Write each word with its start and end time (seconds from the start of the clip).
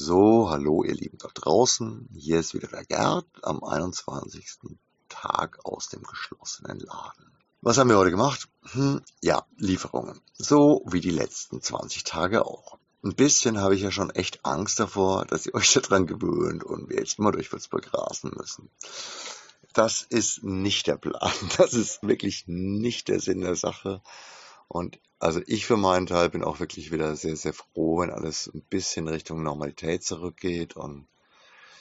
So, 0.00 0.48
hallo 0.48 0.84
ihr 0.84 0.94
Lieben 0.94 1.18
da 1.18 1.26
draußen. 1.34 2.08
Hier 2.14 2.38
ist 2.38 2.54
wieder 2.54 2.68
der 2.68 2.84
Gerd 2.84 3.26
am 3.42 3.64
21. 3.64 4.46
Tag 5.08 5.58
aus 5.64 5.88
dem 5.88 6.04
geschlossenen 6.04 6.78
Laden. 6.78 7.36
Was 7.62 7.78
haben 7.78 7.90
wir 7.90 7.98
heute 7.98 8.12
gemacht? 8.12 8.48
Hm, 8.70 9.02
ja, 9.22 9.44
Lieferungen. 9.56 10.20
So 10.34 10.84
wie 10.86 11.00
die 11.00 11.10
letzten 11.10 11.60
20 11.60 12.04
Tage 12.04 12.46
auch. 12.46 12.78
Ein 13.02 13.16
bisschen 13.16 13.60
habe 13.60 13.74
ich 13.74 13.82
ja 13.82 13.90
schon 13.90 14.10
echt 14.10 14.44
Angst 14.44 14.78
davor, 14.78 15.24
dass 15.24 15.46
ihr 15.46 15.54
euch 15.56 15.72
daran 15.72 16.06
gewöhnt 16.06 16.62
und 16.62 16.88
wir 16.88 16.98
jetzt 16.98 17.18
immer 17.18 17.32
durch 17.32 17.50
Würzburg 17.50 17.92
rasen 17.92 18.30
müssen. 18.36 18.70
Das 19.72 20.02
ist 20.02 20.44
nicht 20.44 20.86
der 20.86 20.96
Plan. 20.96 21.32
Das 21.56 21.74
ist 21.74 22.04
wirklich 22.04 22.44
nicht 22.46 23.08
der 23.08 23.18
Sinn 23.18 23.40
der 23.40 23.56
Sache. 23.56 24.00
Und 24.68 25.00
also 25.18 25.40
ich 25.46 25.66
für 25.66 25.76
meinen 25.76 26.06
Teil 26.06 26.30
bin 26.30 26.44
auch 26.44 26.60
wirklich 26.60 26.92
wieder 26.92 27.16
sehr, 27.16 27.36
sehr 27.36 27.52
froh, 27.52 28.00
wenn 28.00 28.10
alles 28.10 28.50
ein 28.54 28.62
bisschen 28.62 29.08
Richtung 29.08 29.42
Normalität 29.42 30.04
zurückgeht. 30.04 30.76
Und 30.76 31.08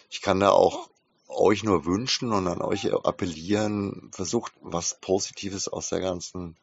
ich 0.10 0.22
kann 0.22 0.40
da 0.40 0.50
auch 0.50 0.90
euch 1.28 1.64
nur 1.64 1.86
wünschen 1.86 2.32
und 2.34 2.48
an 2.48 2.62
euch 2.62 2.92
appellieren, 2.92 4.10
versucht 4.12 4.54
was 4.62 5.00
Positives 5.00 5.68
aus 5.68 5.90
der 5.90 6.00
ganzen 6.00 6.56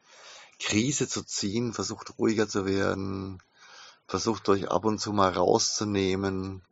Krise 0.58 1.08
zu 1.08 1.22
ziehen, 1.22 1.72
versucht 1.72 2.18
ruhiger 2.18 2.48
zu 2.48 2.66
werden, 2.66 3.40
versucht 4.08 4.48
euch 4.48 4.70
ab 4.70 4.84
und 4.84 4.98
zu 4.98 5.12
mal 5.12 5.30
rauszunehmen, 5.30 6.62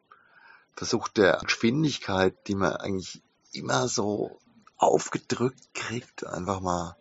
versucht 0.75 1.17
der 1.17 1.39
Geschwindigkeit, 1.45 2.49
die 2.49 2.55
man 2.55 2.73
eigentlich 2.73 3.23
immer 3.53 3.87
so 3.87 4.41
aufgedrückt 4.79 5.75
kriegt, 5.75 6.27
einfach 6.27 6.61
mal 6.61 6.97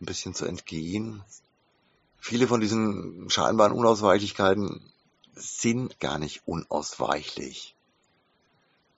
ein 0.00 0.06
bisschen 0.06 0.34
zu 0.34 0.44
entgehen 0.44 1.24
viele 2.22 2.46
von 2.46 2.60
diesen 2.60 3.28
scheinbaren 3.30 3.72
Unausweichlichkeiten 3.72 4.92
sind 5.34 5.98
gar 5.98 6.18
nicht 6.20 6.46
unausweichlich. 6.46 7.74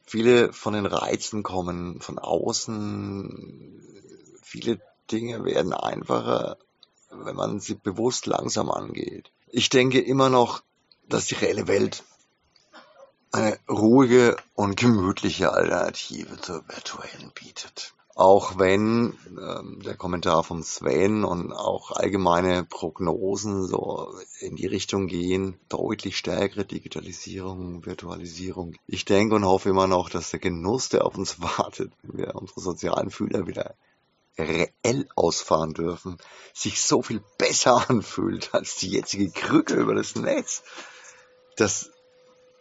Viele 0.05 0.53
von 0.53 0.75
den 0.75 0.85
Reizen 0.85 1.43
kommen 1.43 2.03
von 2.03 2.19
außen. 2.19 3.81
Viele 4.43 4.79
Dinge 5.11 5.43
werden 5.45 5.73
einfacher, 5.73 6.59
wenn 7.11 7.35
man 7.35 7.61
sie 7.61 7.77
bewusst 7.77 8.27
langsam 8.27 8.71
angeht. 8.71 9.33
Ich 9.49 9.71
denke 9.71 10.01
immer 10.03 10.29
noch, 10.29 10.63
dass 11.09 11.27
die 11.27 11.37
reelle 11.37 11.67
Welt 11.67 12.05
eine 13.33 13.59
ruhige 13.71 14.37
und 14.55 14.77
gemütliche 14.77 15.51
Alternative 15.51 16.39
zur 16.43 16.69
virtuellen 16.69 17.33
bietet. 17.35 17.95
Auch 18.17 18.59
wenn 18.59 19.19
ähm, 19.27 19.83
der 19.85 19.97
Kommentar 19.97 20.45
von 20.45 20.63
Sven 20.63 21.25
und 21.25 21.53
auch 21.53 21.91
allgemeine 21.91 22.65
Prognosen 22.65 23.67
so 23.67 24.15
in 24.39 24.55
die 24.55 24.67
Richtung 24.67 25.09
gehen, 25.09 25.59
deutlich 25.69 26.17
stärkere 26.17 26.65
Digitalisierung, 26.65 27.85
Virtualisierung. 27.85 28.77
Ich 28.87 29.05
denke 29.05 29.35
und 29.35 29.45
hoffe 29.45 29.71
immer 29.71 29.89
noch, 29.89 30.11
dass 30.11 30.31
der 30.31 30.39
Genuss, 30.39 30.91
der 30.91 31.05
auf 31.05 31.19
uns 31.19 31.41
wartet, 31.59 31.93
wenn 32.03 32.19
wir 32.19 32.37
unsere 32.37 32.61
sozialen 32.61 33.11
Fühler 33.11 33.49
wieder 33.49 33.75
reell 34.39 35.09
ausfahren 35.17 35.75
dürfen, 35.75 36.19
sich 36.53 36.83
so 36.83 37.03
viel 37.03 37.21
besser 37.37 37.85
anfühlt 37.91 38.55
als 38.55 38.77
die 38.77 38.91
jetzige 38.91 39.31
Krücke 39.31 39.75
über 39.75 39.95
das 39.95 40.15
Netz, 40.15 40.63
dass 41.57 41.91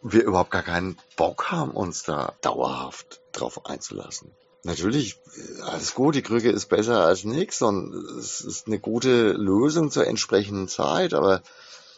wir 0.01 0.23
überhaupt 0.23 0.51
gar 0.51 0.63
keinen 0.63 0.97
Bock 1.15 1.51
haben, 1.51 1.71
uns 1.71 2.03
da 2.03 2.33
dauerhaft 2.41 3.21
drauf 3.31 3.65
einzulassen. 3.67 4.31
Natürlich, 4.63 5.19
alles 5.61 5.93
gut, 5.93 6.15
die 6.15 6.21
Krücke 6.21 6.49
ist 6.49 6.67
besser 6.67 7.03
als 7.05 7.25
nichts 7.25 7.61
und 7.61 7.93
es 8.17 8.39
ist 8.39 8.67
eine 8.67 8.79
gute 8.79 9.33
Lösung 9.33 9.91
zur 9.91 10.07
entsprechenden 10.07 10.69
Zeit, 10.69 11.13
aber 11.13 11.43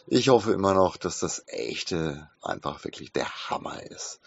ich 0.08 0.28
hoffe 0.28 0.52
immer 0.52 0.74
noch, 0.74 0.96
dass 0.96 1.20
das 1.20 1.44
echte 1.46 2.28
einfach 2.42 2.82
wirklich 2.84 3.12
der 3.12 3.28
Hammer 3.48 3.82
ist. 3.82 4.20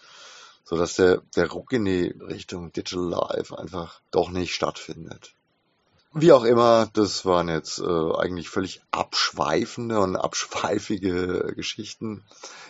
So 0.64 0.76
dass 0.76 0.94
der, 0.94 1.22
der 1.36 1.50
Ruck 1.50 1.72
in 1.72 1.84
die 1.84 2.14
Richtung 2.20 2.72
Digital 2.72 3.08
Life 3.08 3.58
einfach 3.58 4.00
doch 4.10 4.30
nicht 4.30 4.54
stattfindet. 4.54 5.34
Wie 6.12 6.32
auch 6.32 6.44
immer, 6.44 6.88
das 6.92 7.24
waren 7.24 7.48
jetzt 7.48 7.78
äh, 7.78 8.14
eigentlich 8.16 8.48
völlig 8.48 8.82
abschweifende 8.90 10.00
und 10.00 10.16
abschweifige 10.16 11.52
Geschichten. 11.54 12.24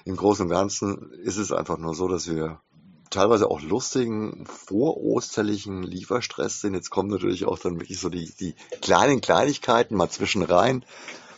Im 0.04 0.16
Großen 0.16 0.44
und 0.44 0.50
Ganzen 0.50 1.12
ist 1.12 1.38
es 1.38 1.50
einfach 1.50 1.78
nur 1.78 1.94
so, 1.94 2.06
dass 2.06 2.28
wir 2.28 2.60
teilweise 3.10 3.50
auch 3.50 3.60
lustigen 3.60 4.46
vorosterlichen 4.46 5.82
Lieferstress 5.82 6.60
sind. 6.60 6.74
Jetzt 6.74 6.90
kommen 6.90 7.10
natürlich 7.10 7.44
auch 7.44 7.58
dann 7.58 7.80
wirklich 7.80 8.00
so 8.00 8.08
die, 8.08 8.32
die 8.38 8.54
kleinen 8.80 9.20
Kleinigkeiten 9.20 9.96
mal 9.96 10.08
zwischen 10.08 10.42
rein. 10.42 10.84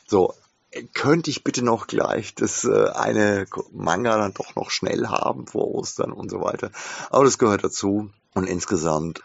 So, 0.06 0.34
könnte 0.94 1.30
ich 1.30 1.44
bitte 1.44 1.62
noch 1.62 1.86
gleich 1.86 2.34
das 2.34 2.64
äh, 2.64 2.88
eine 2.90 3.46
Manga 3.72 4.16
dann 4.16 4.34
doch 4.34 4.54
noch 4.54 4.70
schnell 4.70 5.06
haben 5.08 5.46
vor 5.46 5.68
Ostern 5.68 6.12
und 6.12 6.30
so 6.30 6.40
weiter. 6.40 6.70
Aber 7.10 7.24
das 7.24 7.38
gehört 7.38 7.64
dazu. 7.64 8.10
Und 8.34 8.48
insgesamt, 8.48 9.22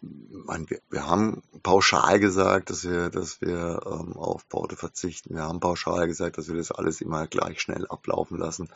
man, 0.00 0.68
wir, 0.68 0.80
wir 0.90 1.06
haben 1.06 1.42
pauschal 1.62 2.20
gesagt, 2.20 2.68
dass 2.68 2.84
wir, 2.84 3.08
dass 3.08 3.40
wir 3.40 3.80
ähm, 3.86 4.16
auf 4.16 4.46
Porte 4.48 4.76
verzichten. 4.76 5.34
Wir 5.34 5.44
haben 5.44 5.60
pauschal 5.60 6.06
gesagt, 6.06 6.36
dass 6.36 6.48
wir 6.48 6.56
das 6.56 6.70
alles 6.70 7.00
immer 7.00 7.26
gleich 7.26 7.60
schnell 7.60 7.86
ablaufen 7.86 8.38
lassen. 8.38 8.68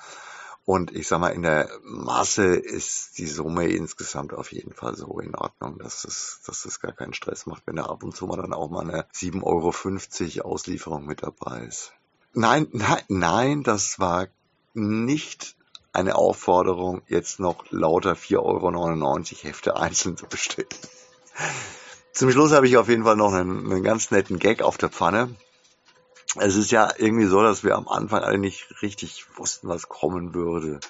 Und 0.68 0.94
ich 0.94 1.08
sag 1.08 1.20
mal, 1.20 1.30
in 1.30 1.40
der 1.40 1.70
Masse 1.82 2.54
ist 2.54 3.16
die 3.16 3.26
Summe 3.26 3.68
insgesamt 3.68 4.34
auf 4.34 4.52
jeden 4.52 4.74
Fall 4.74 4.96
so 4.96 5.18
in 5.18 5.34
Ordnung, 5.34 5.78
dass 5.78 6.04
es, 6.04 6.42
dass 6.44 6.66
es 6.66 6.78
gar 6.78 6.92
keinen 6.92 7.14
Stress 7.14 7.46
macht, 7.46 7.62
wenn 7.64 7.76
da 7.76 7.84
ab 7.84 8.02
und 8.02 8.14
zu 8.14 8.26
mal 8.26 8.36
dann 8.36 8.52
auch 8.52 8.68
mal 8.68 8.82
eine 8.82 9.06
7,50 9.14 10.42
Euro 10.42 10.50
Auslieferung 10.50 11.06
mit 11.06 11.22
dabei 11.22 11.60
ist. 11.60 11.94
Nein, 12.34 12.68
nein, 12.72 13.02
nein, 13.08 13.62
das 13.62 13.98
war 13.98 14.26
nicht 14.74 15.56
eine 15.94 16.16
Aufforderung, 16.16 17.00
jetzt 17.08 17.40
noch 17.40 17.64
lauter 17.70 18.12
4,99 18.12 18.36
Euro 18.36 19.44
Hefte 19.44 19.76
einzeln 19.76 20.18
zu 20.18 20.26
bestellen. 20.26 20.68
Zum 22.12 22.30
Schluss 22.30 22.52
habe 22.52 22.68
ich 22.68 22.76
auf 22.76 22.90
jeden 22.90 23.04
Fall 23.04 23.16
noch 23.16 23.32
einen, 23.32 23.72
einen 23.72 23.82
ganz 23.82 24.10
netten 24.10 24.38
Gag 24.38 24.60
auf 24.60 24.76
der 24.76 24.90
Pfanne 24.90 25.34
es 26.40 26.56
ist 26.56 26.70
ja 26.70 26.90
irgendwie 26.96 27.26
so, 27.26 27.42
dass 27.42 27.64
wir 27.64 27.76
am 27.76 27.88
Anfang 27.88 28.22
alle 28.22 28.38
nicht 28.38 28.82
richtig 28.82 29.26
wussten, 29.36 29.68
was 29.68 29.88
kommen 29.88 30.34
würde. 30.34 30.80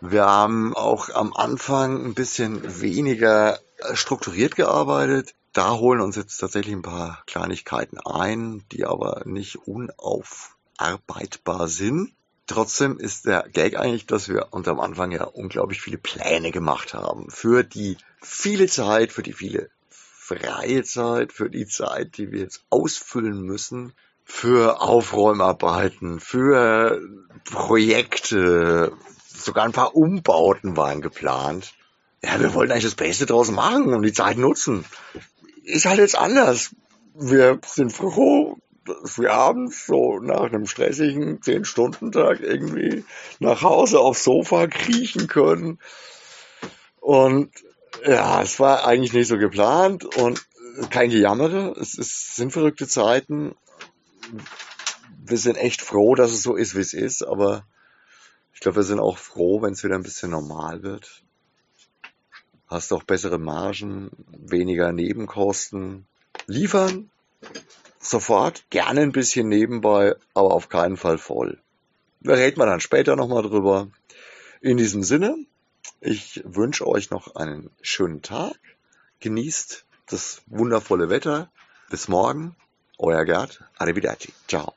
Wir 0.00 0.26
haben 0.26 0.74
auch 0.74 1.10
am 1.10 1.32
Anfang 1.34 2.04
ein 2.04 2.14
bisschen 2.14 2.80
weniger 2.80 3.58
strukturiert 3.94 4.56
gearbeitet. 4.56 5.34
Da 5.52 5.74
holen 5.74 6.00
uns 6.00 6.16
jetzt 6.16 6.36
tatsächlich 6.36 6.74
ein 6.74 6.82
paar 6.82 7.22
Kleinigkeiten 7.26 7.98
ein, 7.98 8.62
die 8.72 8.84
aber 8.84 9.22
nicht 9.24 9.56
unaufarbeitbar 9.66 11.68
sind. 11.68 12.12
Trotzdem 12.46 12.98
ist 12.98 13.24
der 13.24 13.48
Gag 13.48 13.78
eigentlich, 13.78 14.06
dass 14.06 14.28
wir 14.28 14.52
uns 14.52 14.68
am 14.68 14.80
Anfang 14.80 15.12
ja 15.12 15.24
unglaublich 15.24 15.80
viele 15.80 15.98
Pläne 15.98 16.52
gemacht 16.52 16.94
haben 16.94 17.30
für 17.30 17.64
die 17.64 17.96
viele 18.22 18.66
Zeit, 18.66 19.12
für 19.12 19.22
die 19.22 19.32
viele 19.32 19.70
freie 19.88 20.84
Zeit, 20.84 21.32
für 21.32 21.48
die 21.48 21.66
Zeit, 21.66 22.18
die 22.18 22.32
wir 22.32 22.40
jetzt 22.40 22.64
ausfüllen 22.70 23.40
müssen 23.40 23.94
für 24.28 24.82
Aufräumarbeiten, 24.82 26.18
für 26.18 27.00
Projekte, 27.44 28.92
sogar 29.28 29.64
ein 29.64 29.72
paar 29.72 29.94
Umbauten 29.94 30.76
waren 30.76 31.00
geplant. 31.00 31.72
Ja, 32.22 32.38
wir 32.40 32.52
wollten 32.52 32.72
eigentlich 32.72 32.84
das 32.84 32.96
Beste 32.96 33.24
draus 33.24 33.52
machen 33.52 33.94
und 33.94 34.02
die 34.02 34.12
Zeit 34.12 34.36
nutzen. 34.36 34.84
Ist 35.62 35.86
halt 35.86 36.00
jetzt 36.00 36.18
anders. 36.18 36.74
Wir 37.14 37.60
sind 37.64 37.92
froh, 37.92 38.58
dass 38.84 39.18
wir 39.18 39.32
abends 39.32 39.86
so 39.86 40.18
nach 40.18 40.52
einem 40.52 40.66
stressigen 40.66 41.40
10-Stunden-Tag 41.40 42.40
irgendwie 42.40 43.04
nach 43.38 43.62
Hause 43.62 44.00
aufs 44.00 44.24
Sofa 44.24 44.66
kriechen 44.66 45.28
können. 45.28 45.78
Und 47.00 47.52
ja, 48.04 48.42
es 48.42 48.58
war 48.58 48.84
eigentlich 48.86 49.12
nicht 49.12 49.28
so 49.28 49.38
geplant 49.38 50.04
und 50.04 50.44
kein 50.90 51.10
Gejammere. 51.10 51.76
Es 51.80 51.94
ist, 51.94 52.34
sind 52.34 52.52
verrückte 52.52 52.88
Zeiten 52.88 53.54
wir 55.24 55.38
sind 55.38 55.56
echt 55.56 55.82
froh, 55.82 56.14
dass 56.14 56.32
es 56.32 56.42
so 56.42 56.56
ist, 56.56 56.74
wie 56.74 56.80
es 56.80 56.94
ist, 56.94 57.22
aber 57.22 57.64
ich 58.54 58.60
glaube, 58.60 58.76
wir 58.76 58.82
sind 58.84 59.00
auch 59.00 59.18
froh, 59.18 59.62
wenn 59.62 59.72
es 59.72 59.84
wieder 59.84 59.96
ein 59.96 60.02
bisschen 60.02 60.30
normal 60.30 60.82
wird. 60.82 61.22
Hast 62.68 62.92
auch 62.92 63.02
bessere 63.02 63.38
Margen, 63.38 64.10
weniger 64.28 64.92
Nebenkosten. 64.92 66.06
Liefern 66.46 67.10
sofort, 67.98 68.64
gerne 68.70 69.02
ein 69.02 69.12
bisschen 69.12 69.48
nebenbei, 69.48 70.14
aber 70.34 70.52
auf 70.52 70.68
keinen 70.68 70.96
Fall 70.96 71.18
voll. 71.18 71.58
Da 72.20 72.34
reden 72.34 72.58
wir 72.58 72.66
dann 72.66 72.80
später 72.80 73.14
nochmal 73.14 73.42
drüber. 73.42 73.88
In 74.60 74.76
diesem 74.76 75.02
Sinne, 75.02 75.36
ich 76.00 76.42
wünsche 76.44 76.86
euch 76.86 77.10
noch 77.10 77.36
einen 77.36 77.70
schönen 77.82 78.22
Tag. 78.22 78.56
Genießt 79.20 79.84
das 80.06 80.42
wundervolle 80.46 81.08
Wetter. 81.08 81.50
Bis 81.90 82.08
morgen. 82.08 82.56
Oya 82.98 83.22
Gat, 83.24 83.58
arrivederci, 83.78 84.32
ciao. 84.46 84.74